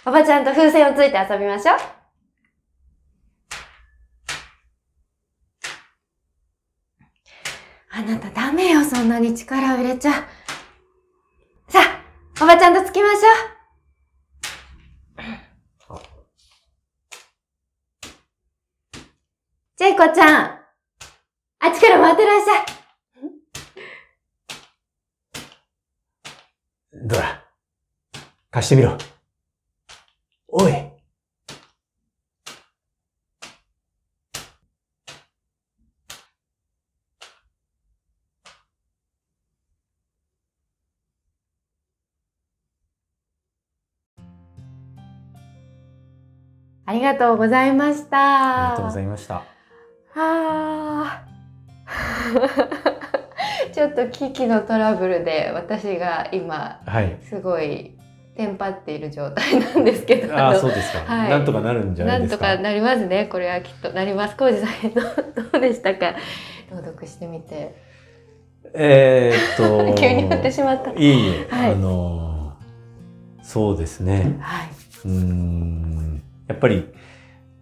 [0.08, 1.78] おばちゃんと風船をついて遊びましょう。
[7.92, 10.12] あなたダメよ、そんなに力を入れちゃ。
[11.68, 11.82] さ
[12.40, 13.20] あ、おばちゃんとつきましょ
[13.56, 13.60] う。
[20.00, 20.46] ジェイコちゃん、
[21.60, 22.66] あっちから回ってらっしゃい。
[27.06, 27.44] ドラ、
[28.50, 28.98] 貸してみろ。
[30.48, 30.74] おい。
[46.86, 48.68] ありがとうございました。
[48.68, 49.59] ありがとうございました。
[50.20, 51.26] はあ。
[53.74, 57.18] ちょっと機器のトラブルで私が今はい。
[57.22, 57.96] すごい
[58.36, 61.00] テンパっている状態なんですけど、あそうですか。
[61.06, 62.52] はいなんとかなるんじゃなないんですか。
[62.52, 63.26] とかなりますね。
[63.26, 64.36] これはきっとなります。
[64.38, 65.02] 浩二さんど
[65.58, 66.16] うでしたか？
[66.72, 67.76] 朗読してみて。
[68.74, 69.96] えーっと。
[70.00, 70.92] 急に振ってしまった。
[70.92, 72.30] いえいえ、はいあのー
[73.44, 74.38] そうですね。
[74.42, 74.68] はい。
[75.06, 76.22] うーん。
[76.48, 76.88] やっぱり、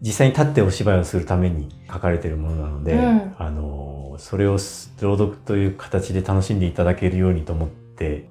[0.01, 8.27] 実際に立ってお芝居をするために書かれているものなので、うんあのーそれをす朗読という形で楽しんでいただけるようにと思って、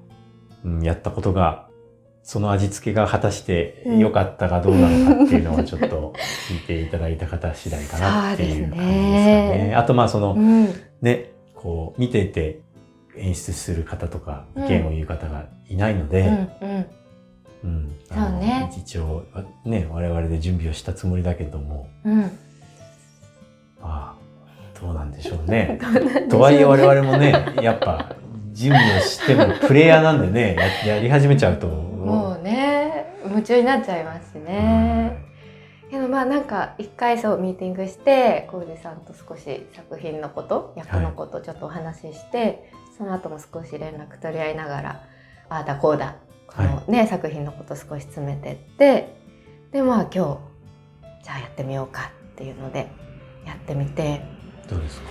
[0.63, 1.67] うん、やったことが、
[2.23, 6.13] その味付けが果たして良かったかどうなのかっていうのはちょっと
[6.49, 9.75] 聞いていただいた方次第かなっていう感じですかねね。
[9.75, 10.67] あとまあその、うん。
[11.01, 12.59] ね、こう見ていて
[13.15, 16.85] 演出する方とかうん意見を言う方がいないのうで、んうん。
[17.63, 17.95] うん。
[18.07, 18.71] そうね。
[18.77, 19.23] 一応
[19.65, 21.87] ね我々で準備をしたつもりだけども。
[22.03, 22.21] うん。
[23.81, 24.15] まあ
[24.79, 25.79] どうなんでしょうね。
[25.81, 26.21] どうね。
[26.29, 28.15] とはいえ我々もねやっぱ
[28.53, 31.67] 準備をしてもプレイヤーなんでねややり始めちゃうと。
[31.67, 35.25] もうね夢中になっちゃいますしね。
[35.89, 45.03] けどまあなんか一回そうミーティングして浩二さんと少し作品のこと役のことちょっとお話しして、その後も少し連絡取り合いながら
[45.49, 46.15] ああだこうだ
[46.47, 49.15] このね、作品のこと少し詰めてって
[49.71, 50.39] でまあ今
[51.21, 52.89] 日じゃあやってみようかっていうので
[53.45, 54.21] やってみて。
[54.69, 55.07] どうですか？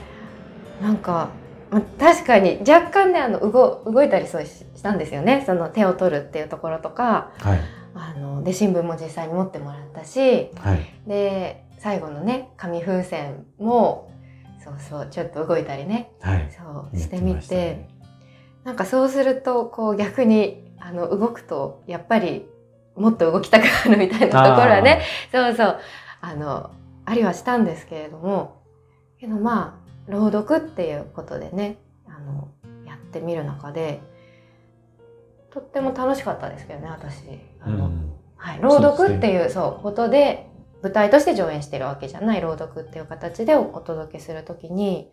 [0.82, 1.30] なんか
[1.70, 5.44] まあ確かに若干ねあの動動いたりそうししたんですよね。
[5.46, 7.60] その手を取るっていうところとかはい。
[7.94, 11.08] あので新聞も実際に持ってもらったしはい。
[11.08, 14.10] で最後のね紙風船も
[14.62, 16.12] そうそうちょっと動いたりね。
[16.20, 16.50] はい。
[16.50, 17.54] そうやしてみって。
[17.54, 17.88] ね
[18.64, 22.46] なんかそうするとこう逆にあの動くとやっぱり
[22.96, 25.02] もっと動きたくなるみたいなところはね。
[25.32, 25.78] そうそう。
[26.20, 26.70] あの
[27.04, 28.62] ありはしたんですけれども。
[29.18, 32.48] けどまあ朗読っていうことでねあの
[32.86, 34.00] やってみる中で
[35.50, 37.40] とっても楽しかったですけどね私。
[37.60, 38.12] あの、うん。
[38.36, 40.50] はい、朗読っていうそうことで
[40.82, 45.10] 舞台として上演してるわけじゃない朗読っていう形でおお届けするときに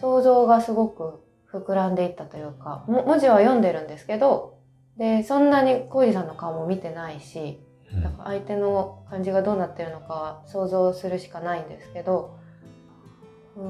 [0.00, 1.20] 想像がすごく
[1.52, 4.59] 膨らんでいったというかも文字は読んでるんですけど
[5.00, 7.58] でそんなに浩二さんの顔も見てないし
[7.92, 8.02] うん。
[8.02, 12.38] だから相手の感じがどうなってるのかは想像するしかないんですけど
[13.56, 13.64] うー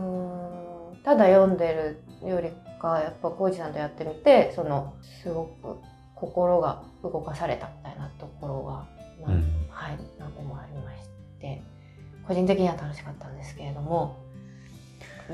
[0.99, 5.79] んただ読んでるよりかやっぱ浩二さんとやってみてそのすごく
[6.16, 9.43] 心が動かされたみたいなところが、まあうん。
[9.71, 10.97] はい何個もありまし
[12.27, 14.16] 個人的には楽しかったんですけれども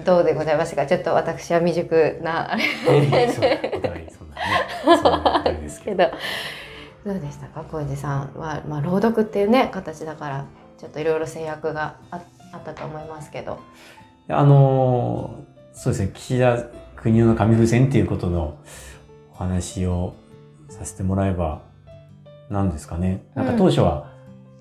[0.05, 0.87] どうでございましたか？
[0.87, 2.65] ちょっと私は未熟なあれ。
[2.65, 4.06] えーそうお互いそんな
[4.37, 7.65] ねそんなあれですけどけどどうでしたか？
[7.65, 10.47] 小路さんは、まあ、朗読っていうね形だから
[10.79, 12.21] ちょっといろいろ制約があ
[12.53, 13.59] あったと思いますけど。
[14.29, 16.65] あのーそうですね、岸田
[16.97, 18.57] 国夫の紙風船っていうことの
[19.31, 20.15] お話を
[20.71, 21.61] させてもらえば、
[22.49, 23.27] 何ですかね。
[23.35, 24.11] なんか当初は、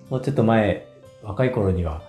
[0.09, 0.85] もうちょっと前、
[1.23, 2.01] 若い頃には、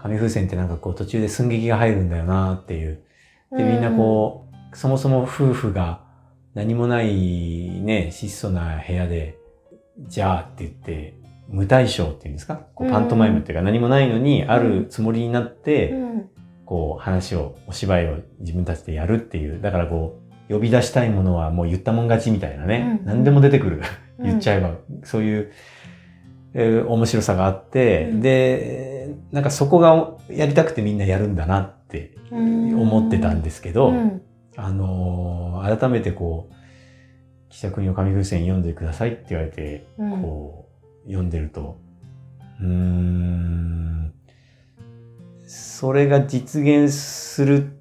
[0.00, 3.02] 紙風船ってなんかこう途中で寸劇が入るんだよなっていう。
[3.50, 6.00] で、みんなこう、そもそも夫婦が
[6.54, 9.38] 何もないね、質素な部屋で、
[10.08, 11.14] じゃあって言って、
[11.48, 12.66] 無対象っていうんですか？
[12.74, 16.28] こうパントマイムっていうか何もないのにあるつもりになって、うん。
[16.64, 19.60] こう話を、お芝居を自分たちでやるっていう。
[19.60, 22.98] だからこう、呼び出したいものはもう言ったもん勝ちみたいなね。
[23.00, 23.06] うん。
[23.06, 23.82] 何でも出てくる。
[24.18, 24.26] うん。
[24.26, 24.76] 言っちゃえば。
[25.04, 25.52] そういう、
[26.54, 28.20] えー面白さがあって、うん。
[28.22, 34.22] で、なんかそこがやりたくてみんなやるんだなって思ってたんですけど、うん
[34.56, 36.54] あのー改めてこう、
[37.48, 40.22] 岸田国の紙風船読んでくださいって言われて、うん。
[40.22, 40.68] こ
[41.04, 41.78] う、読んでると、
[42.60, 44.12] うーん、
[45.46, 47.76] それが実現する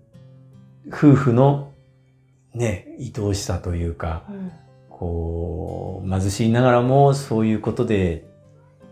[0.88, 1.72] 夫婦の
[2.54, 4.52] ね、愛おしさというか、うん。
[4.90, 8.26] こう、貧しいながらもそういうことで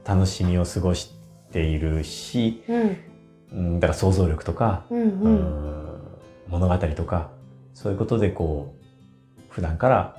[0.06, 1.14] 楽しみを過ごし
[1.52, 2.98] ているし、うん。
[3.52, 6.00] うん、だから想像力とか、うんううんん。
[6.48, 7.32] 物語とか、
[7.82, 10.16] そういうことでこう、普段から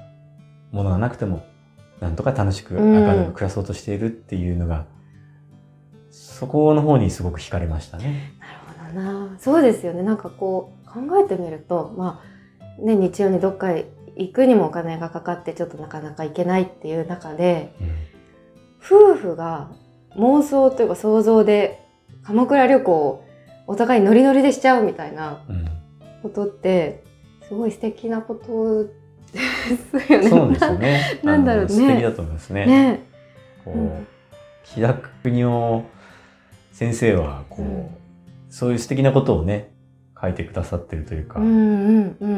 [0.73, 1.45] 物がなくても、
[2.01, 2.93] なんとか楽しくうん。
[2.95, 4.87] 明るく暮らそうとしているっていうのが、
[6.11, 8.33] そこの方にすごく惹かれましたね。
[8.41, 9.39] なるほどな。
[9.39, 10.03] そうですよね。
[10.03, 12.23] なんかこう考えてみるとま
[12.81, 13.75] あね日曜にどっか
[14.17, 17.75] 行くにもお金がかかってちょっとなかなか行けないっていう中で
[18.83, 19.71] 夫婦が
[20.17, 21.79] 妄想というか想像で
[22.25, 23.25] 鎌倉旅行を
[23.67, 25.67] お互いノリノリでしちゃうみたいなうん。
[26.23, 27.05] ことって
[27.51, 28.85] すごい素敵なこと
[29.35, 29.41] で
[30.07, 30.29] すよね。
[30.29, 31.21] そうですよね。
[31.23, 32.67] なんだろうね素敵だと思いますね。
[32.67, 33.03] ね。
[33.65, 34.07] こうんう、
[34.65, 35.83] 木田国夫
[36.73, 37.87] 先生は、こう、うん
[38.53, 39.71] そういう素敵なことをね、
[40.21, 42.17] 書いてくださってるというか、うんうんう。
[42.21, 42.33] うん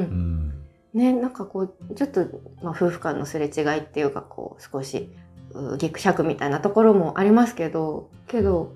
[0.49, 0.53] ん
[0.93, 2.27] ねなんかこうちょっと、
[2.63, 5.11] まあ、夫婦間のすれ違いっていうかこう少し
[5.55, 8.75] うぎくしゃくみたいなところもありますけどけど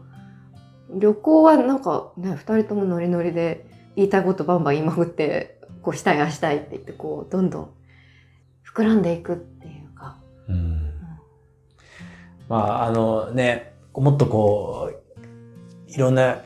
[0.90, 5.55] 旅行はなんかね二人ともノリノリで言いたいことバンバン言いまくって
[5.86, 7.70] こうしたいああしたいって言ってこうどんどん
[8.74, 10.16] 膨らんでいくっていうか。
[10.48, 10.92] うん。
[12.48, 14.90] まあ、あのね、もっとこ
[15.86, 16.38] う、いろんな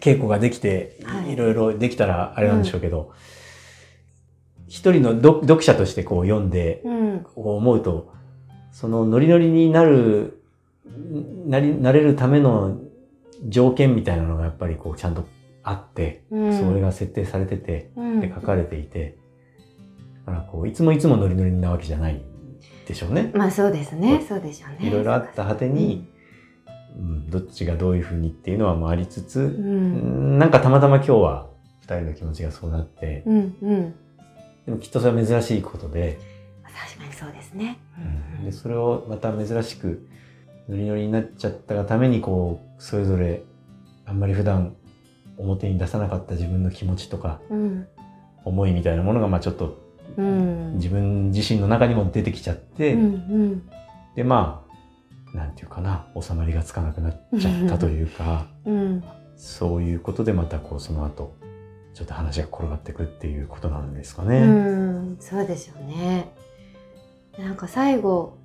[0.00, 1.34] 稽古ができて、はい。
[1.34, 3.12] いろいろできたらあれなんでしょうけど、
[4.66, 7.20] 一人の読読者としてこう読んで、うん。
[7.20, 8.14] こう思うと、
[8.72, 10.42] そのノリノリになる、
[11.44, 12.78] なり、なれるための
[13.46, 15.28] 条件みたいなのがやっぱりこうちゃんと
[15.68, 18.20] あって、うん、それが設定されてて、うん。
[18.20, 19.18] で書かれていて、
[20.24, 22.22] だからこういつもいつもノリノリなわけじゃない
[22.86, 23.32] でしょうね。
[23.34, 24.24] まあそうですね。
[24.26, 24.40] そう。
[24.40, 24.88] でしょうね。
[24.88, 26.08] いろいろあった果てに、
[26.96, 30.38] うん、どっちがどういうふうにっていうのはもありつつ、うん。
[30.38, 31.48] なんかたまたま今日は
[31.82, 33.94] 二人の気持ちがそうなって、うんうん。
[34.66, 36.18] でもきっとそれは珍しいことで、
[36.62, 37.80] 確かにそうですね。
[38.38, 38.44] うん。
[38.44, 40.08] でそれをまた珍しく
[40.68, 43.42] ノリノリになっちゃったがためにこうそれぞれ
[44.04, 44.76] あんまり普段
[45.38, 47.86] 表に出さなかった自分の気持ちとかうん。
[48.44, 49.78] 思いみたいなものがまあちょっと
[50.16, 50.74] うん。
[50.76, 53.70] 自分自身の中にも出てきちゃって、うんうん。
[54.14, 54.64] でま
[55.34, 59.04] あなんていうかな収まりがつかなくなっちゃったというか、うん。
[59.36, 61.34] そういうことでまたこうその後
[61.94, 64.40] ちょっと話が転がってくっていうことなんですかうね。
[64.40, 66.30] ん、そうでしょうね。
[67.38, 68.38] なんか最後、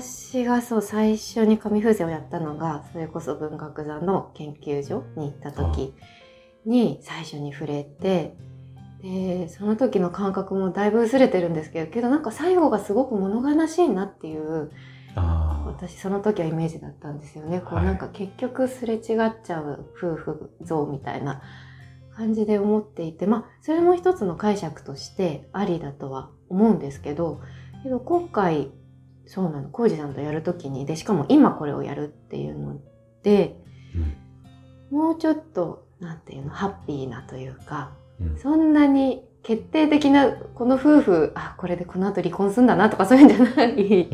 [0.00, 5.92] 私がそう最初に紙風船をやったのが、それこそ文学座の研究所に行った時
[6.64, 8.34] に最初に触れて、
[9.02, 14.70] で、その時の感覚もだいぶ薄れてるんですけど、けどなんか最後がすごく物悲しいなっていう、
[15.14, 17.60] あ私その時はイメージだったんですよね。
[17.60, 21.42] こうはいなんか結局すれ違っちゃう夫婦像みたいな
[22.16, 27.42] 感じで思っていて、まあそれも一つの解釈としてありだとは思うんですけど、
[27.82, 28.70] けど今回
[29.26, 32.80] そうなの、コウジさんとやるときに、で、しかも今これをやるっていうの
[33.22, 33.56] で、
[34.90, 38.38] もうちょっと、なんていうの、ハッピーなというか、ーうん。
[38.38, 44.10] そんなに決定的な、この夫婦、あ、これでこの後離婚するんだなとかそういうんじゃない、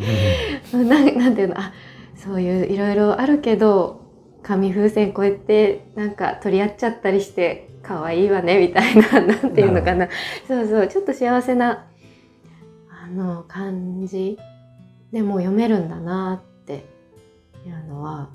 [0.73, 1.19] なん。
[1.19, 1.73] なんていうのあ
[2.19, 4.03] そういういろいろあるけど
[4.43, 10.09] 紙風船こうやってなんか取り合っちゃったりして可愛いわねみたいななんていうのかな。
[10.47, 11.87] そうそうちょっと幸せな
[12.91, 14.37] あの感じ
[15.13, 16.85] でもう読めるんだなって
[17.67, 18.29] いうのは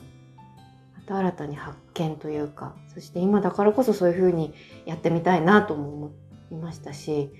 [1.06, 4.54] た新たに発見というかそして今だからこそそういうふうに
[4.86, 6.12] やってみたいなとも思
[6.52, 7.32] いましたし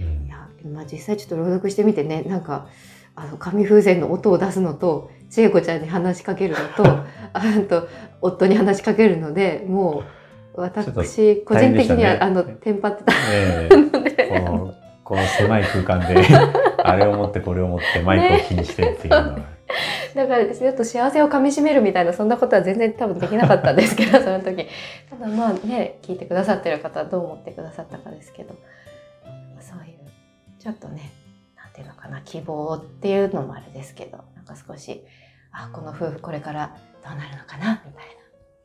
[0.00, 0.26] うん。
[0.26, 2.68] いや、まあ、実際ちょっと朗読してみてねなんか
[3.14, 6.84] あの紙風船の音を出すのと千恵子ちゃんに話しかけるのと
[7.32, 7.88] あと
[8.20, 10.04] 夫に話しかけるのでも
[10.54, 13.76] う私個人的には、ねあのテンパってたええ。
[13.76, 14.74] ので、この
[15.10, 16.22] この狭い空間で
[16.78, 19.38] あれを持ってこれを持ってマイクを気にしてっていうのは、
[20.14, 24.68] だからちょっと幸せをかみしめるみたいなそんなことは全然多分できなかったんですけど その時。
[25.10, 28.54] ただまあね聞いてくださってる方はどう思ってくださったかですけど。
[29.58, 29.98] そういう
[30.60, 31.10] ちょっとね
[31.56, 35.04] なんていうのかな希望っていうのもあれですけどなんか少し
[35.50, 38.06] あこの夫婦これからどうなるのかなみたい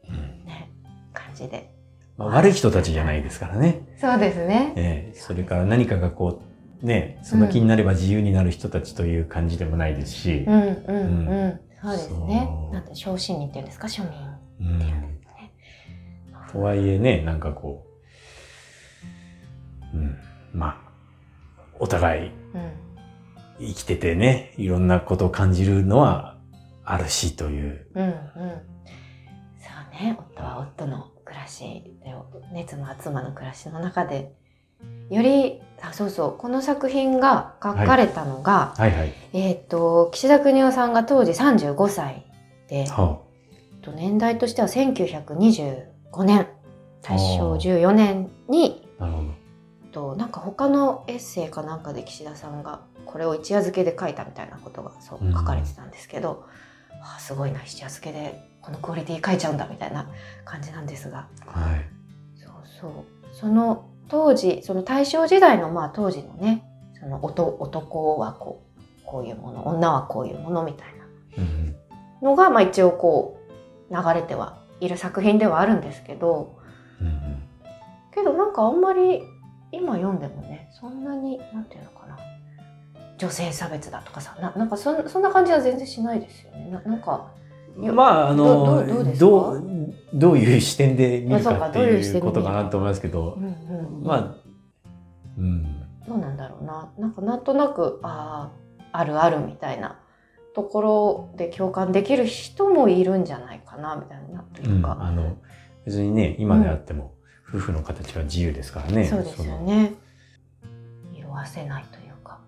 [0.09, 0.45] うん。
[0.45, 0.69] なね
[1.11, 1.71] 感じで
[2.17, 4.73] まあ、悪い人たちじゃないですからね、そうですね。
[4.75, 5.17] ええ。
[5.17, 6.41] それから何かがこ
[6.81, 10.45] うねその気になれば自由になる人たちという感じでもないですし。
[10.47, 12.49] う、んうんうん、そうですね。
[12.71, 15.51] なんて小市民っていうんですか庶民うんっていうんですかね、
[16.51, 17.85] とはいえねなんかこ
[19.93, 20.17] う、うん、
[20.53, 20.77] まあ
[21.79, 22.85] お互いうん。
[23.57, 26.37] 生きててねいろんなことを感じるのは
[26.83, 30.17] あるしという、うんうん、そうね。
[30.19, 31.59] 夫は夫の暮らし
[32.03, 32.13] で、
[32.53, 34.33] ね、妻は妻の暮らしの中で
[35.09, 39.13] よりあそうそうこの作品が書かれたのが、はいはい。
[39.33, 42.25] えっ、と岸田邦夫さんが当時35歳
[42.69, 43.21] で、は
[43.51, 46.47] えっと年代としては1925年
[47.01, 49.45] 大正14年にあなるほど。
[49.91, 55.33] となんか他のエッセイかなんかで岸田さんがこれを一夜漬けで書いたみたいなことがそううん。
[55.33, 56.45] 書かれてたんですけど、
[57.01, 60.09] あすごいな一夜漬けでこのクオリティ書いちゃうんだみたいな
[60.43, 61.27] 感じなんですが。
[61.45, 61.85] はい。
[62.35, 62.51] そう
[62.81, 62.91] そう。
[63.31, 66.63] その当時その大正時代のまあ当時のね
[66.99, 71.05] その男男はこうこういうもの女はこういうものみたいな。
[71.37, 71.75] うん
[72.21, 73.39] のがまあ一応こ
[73.91, 76.57] う流れてはいる作品ではあるんですけど。
[76.99, 77.35] うんうん
[78.15, 79.21] けどなんかあんまり
[79.73, 82.17] 今読んでもねそんなになんていうのかな。
[83.17, 86.69] 女性差別だとかさななんかそんそんな感じは全然しないですよね。
[86.71, 87.29] ななんかよ
[87.77, 93.37] まああのどどうどういう視点で見るかかっていうことかなと思いますけど。
[93.37, 94.35] うんうんまあ
[95.37, 95.63] うん。
[96.07, 96.91] どうなんだろうな。
[96.97, 98.51] なんかなんとなくあ
[98.91, 99.99] ああるあるみたいな
[100.53, 105.35] ところで共感できる人もいるんじゃないかなみたいなといううん、か、あの
[105.85, 107.13] 別にね今であっても、
[107.47, 109.61] 夫婦の形は自由ですからねそうですよの。
[109.63, 109.95] ね
[111.13, 112.39] 色あせないというか、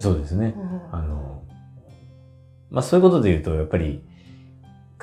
[0.00, 0.54] そうですね。
[0.56, 0.98] う、ん。
[0.98, 1.42] あの
[2.70, 4.02] まあそういうことで言うとやっぱり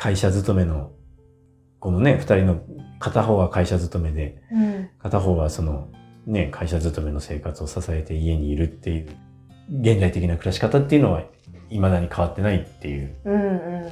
[0.04, 0.92] 会社勤めの
[1.80, 2.62] このね二人の
[3.00, 4.90] 片方は会社勤めでうん。
[5.00, 5.94] 片方はその
[6.28, 9.16] ね会社勤めの生活を支えて家にいるっていう
[9.80, 11.24] 現代的な暮らし方っていうのは
[11.70, 13.16] 未だに変わってないっていう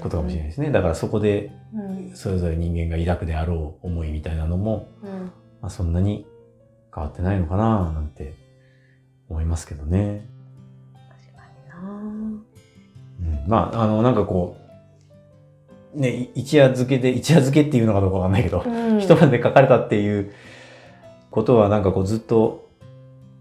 [0.01, 0.69] ことかもしれないですね。
[0.71, 2.11] だからそこでうん。
[2.13, 5.31] それぞれ人間が抱くであろう思いみたいなのも、うん。
[5.61, 6.25] まあ、そんなに
[6.93, 8.33] 変わってないのかななんて
[9.29, 10.27] 思いますけどね。
[10.93, 11.89] 確かにな。
[13.21, 14.60] うん、まあ、あの、なんかこう、
[15.93, 18.99] ね、い一夜漬けで、一夜漬けっていうのかどうかわかんないけど、うん。
[18.99, 20.31] 一晩で書かれたっていう
[21.29, 22.69] ことはなんかこうずっと、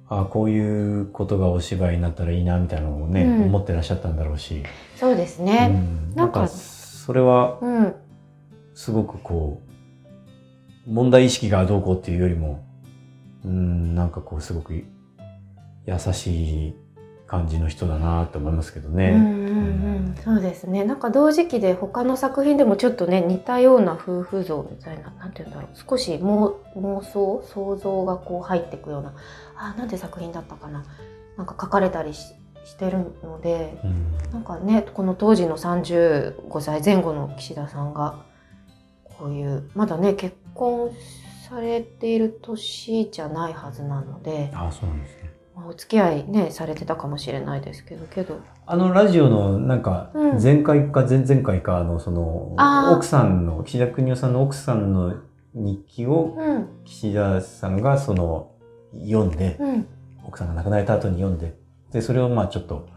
[0.08, 3.44] あこういうことがお芝居になったらいいなみたいなのをね、うん。
[3.44, 4.62] 思ってらっしゃったんだろうし、
[4.96, 5.68] そうですうね。
[5.68, 7.94] ん、なかなんんかそれはうん、
[8.74, 9.60] すごくこ
[10.88, 12.64] う、問題意識がどうこうっていうよりも、
[13.44, 14.72] うん、なんかこうすごく
[15.86, 16.74] 優しい
[17.30, 19.10] 感じの人だなと思いますけどね。
[19.10, 20.82] うんうんうん、そうですね。
[20.82, 25.70] なんか同時期で他の作品でもちょっとね似たような夫婦像みたいななんて言うんだろう。
[25.76, 29.14] 少し妄妄想想像がこう入っていくような。
[29.56, 30.84] あなんて作品だったかな。
[31.36, 34.32] なんか書かれたりししてるのでうん。
[34.32, 38.24] なんかねこの当時の35歳前後の岸田さんが
[39.04, 40.90] こういうまだね結婚
[41.48, 45.19] されている年じゃないはずなので、あそうなんです
[45.68, 48.40] お付き合いねされてたかもしれないですけどけど。
[48.66, 50.42] あのラジオのなんかうん。
[50.42, 52.54] 前回か前々回かのその
[52.92, 55.16] 奥さんの岸田邦夫さんの奥さんの
[55.54, 56.68] 日記をうん。
[56.84, 58.52] 岸田さんがその
[58.94, 59.86] 読んでうん。
[60.24, 61.56] 奥さんが亡くなられた後に読んで
[61.92, 62.88] でそれをまあちょっと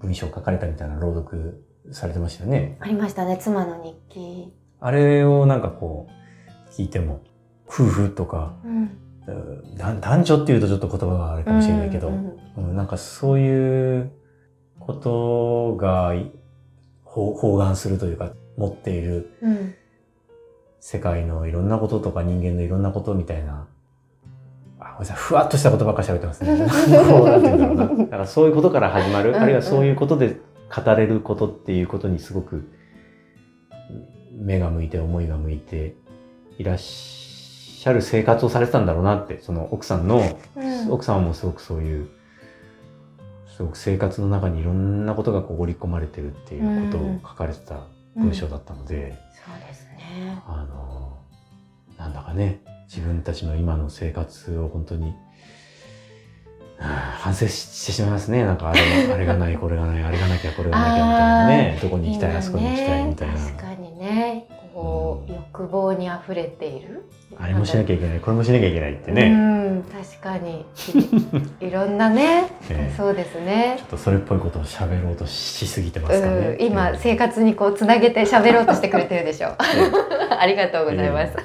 [0.00, 2.76] 文章を書かれたみたいな朗読されてましたよね。
[2.80, 4.52] ありましたね妻の日記。
[4.80, 7.20] あれをなんかこう聞いても
[7.68, 8.98] 夫婦とかうん
[9.76, 12.14] 男女っていうとちょっと言葉があれかもしれないけど、うん
[12.56, 14.12] うんなんかそういう
[14.78, 16.30] ことがい
[17.04, 19.74] 包包含するというか持っているうん
[20.80, 23.68] 世界のいろんなこととか人間のいろんなことみたいな。
[24.80, 25.16] あごめんなさい。
[25.16, 26.58] ふわっとしたことばっかり喋ってますね。
[27.08, 27.86] こうなんてんだろうな。
[27.86, 30.38] だからそういうことから始まる、うんあるいはそういうことで
[30.74, 32.68] 語れることっていうことにすごく
[34.32, 35.94] 目が向いて思いが向いて
[36.58, 37.31] いらっしゃ
[37.90, 40.18] る生活をされてたんだろうなって、その奥さんの、
[40.56, 42.08] うん奥さんもすごくそういう、
[43.56, 47.80] すごく生活の中にいろんなことがこう織り込まれてるっていうことを書かれてた
[48.16, 50.42] 文章だったので、そうですね。
[50.46, 51.16] あの、
[51.96, 55.14] なんだかね、自分たちの今の生活を本当に、
[56.78, 58.44] はあ反省してしまいますね。
[58.44, 61.78] なんかあれあれがない、これがない、あれがなきゃ、これがなきゃみたいなね。
[61.82, 63.34] どこに行きたい、あそこに行きたいみたいな。
[63.34, 67.04] 確かにね、こう、うん欲望に溢れている。
[67.38, 69.28] あれもしなきゃいけない、これもしなきゃいけないってうね。
[69.28, 70.64] ん、確かに。
[71.60, 73.84] いろんなね、ええそうですねちょ。
[73.84, 76.66] っとそれっぽいことを喋ろうとしすぎてますかねうん。
[76.66, 79.56] 今生活にこうつなげて喋ろうとしてくれてるでしょう。
[80.38, 81.36] ありがとうございます。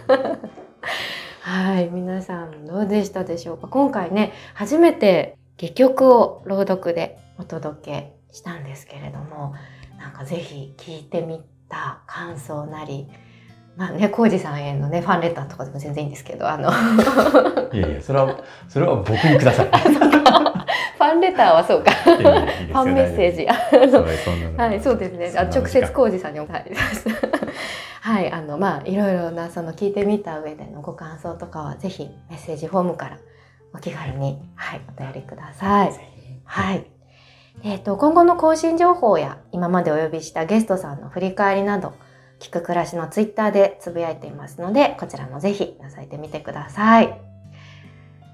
[1.41, 3.67] はい、皆さんどうでしたでしょうか。
[3.67, 9.53] 今回ね、初めて戯曲を朗読でお届けしたんですけれども、
[9.97, 13.07] なんかぜひ聞いてみた感想なり、
[13.75, 19.69] まあね、浩二さんへのね、ファンレターとかでも全然いいんですけど、あの、フいやいや、それは、それは僕にください。
[21.07, 21.91] ァンレターはそうか。
[21.91, 23.45] いやいやいいファンメッセージ。
[23.45, 25.33] はい、そうですね。
[25.37, 26.65] あ直接浩二さんにおはい、
[28.01, 33.17] はい、あのまあいろいろなその聞いてみた上でのご感想とかはぜひメッセージフォームから
[33.73, 35.91] お気軽にはいお便りください。
[36.43, 36.96] はい。
[37.63, 41.93] えっ、と今後の更新情報や今までお呼びしたゲストさんの振り返りなど
[42.39, 47.19] 聞く暮らしのツイッターでつぶやいていますのでこちらもぜひなさいてみてください。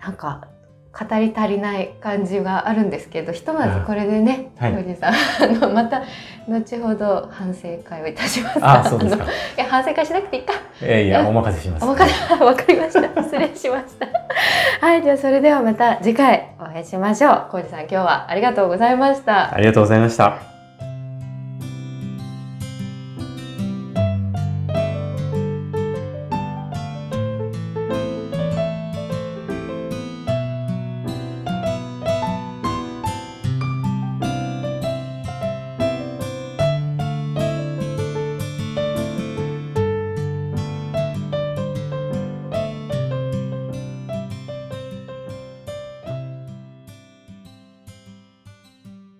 [0.01, 0.49] なんか
[0.93, 6.03] 語り足りない感じがあるんですけどひとまずこれでねはいさんあのまた
[6.47, 8.59] 後ほど反省会をいたします。
[8.61, 9.23] あ、そうですか。
[9.23, 9.27] い
[9.57, 10.53] や反省会しなくていいか。
[10.81, 11.85] いやいや、お任せします。
[11.85, 12.11] わかり
[12.77, 13.23] ました。
[13.23, 14.07] 失礼しました。
[14.85, 17.47] はい、じゃあそれではまた次回お会いしましょう。
[17.51, 19.53] 浩二さん今日はありがとうございました。
[19.53, 20.52] ありがとうございました。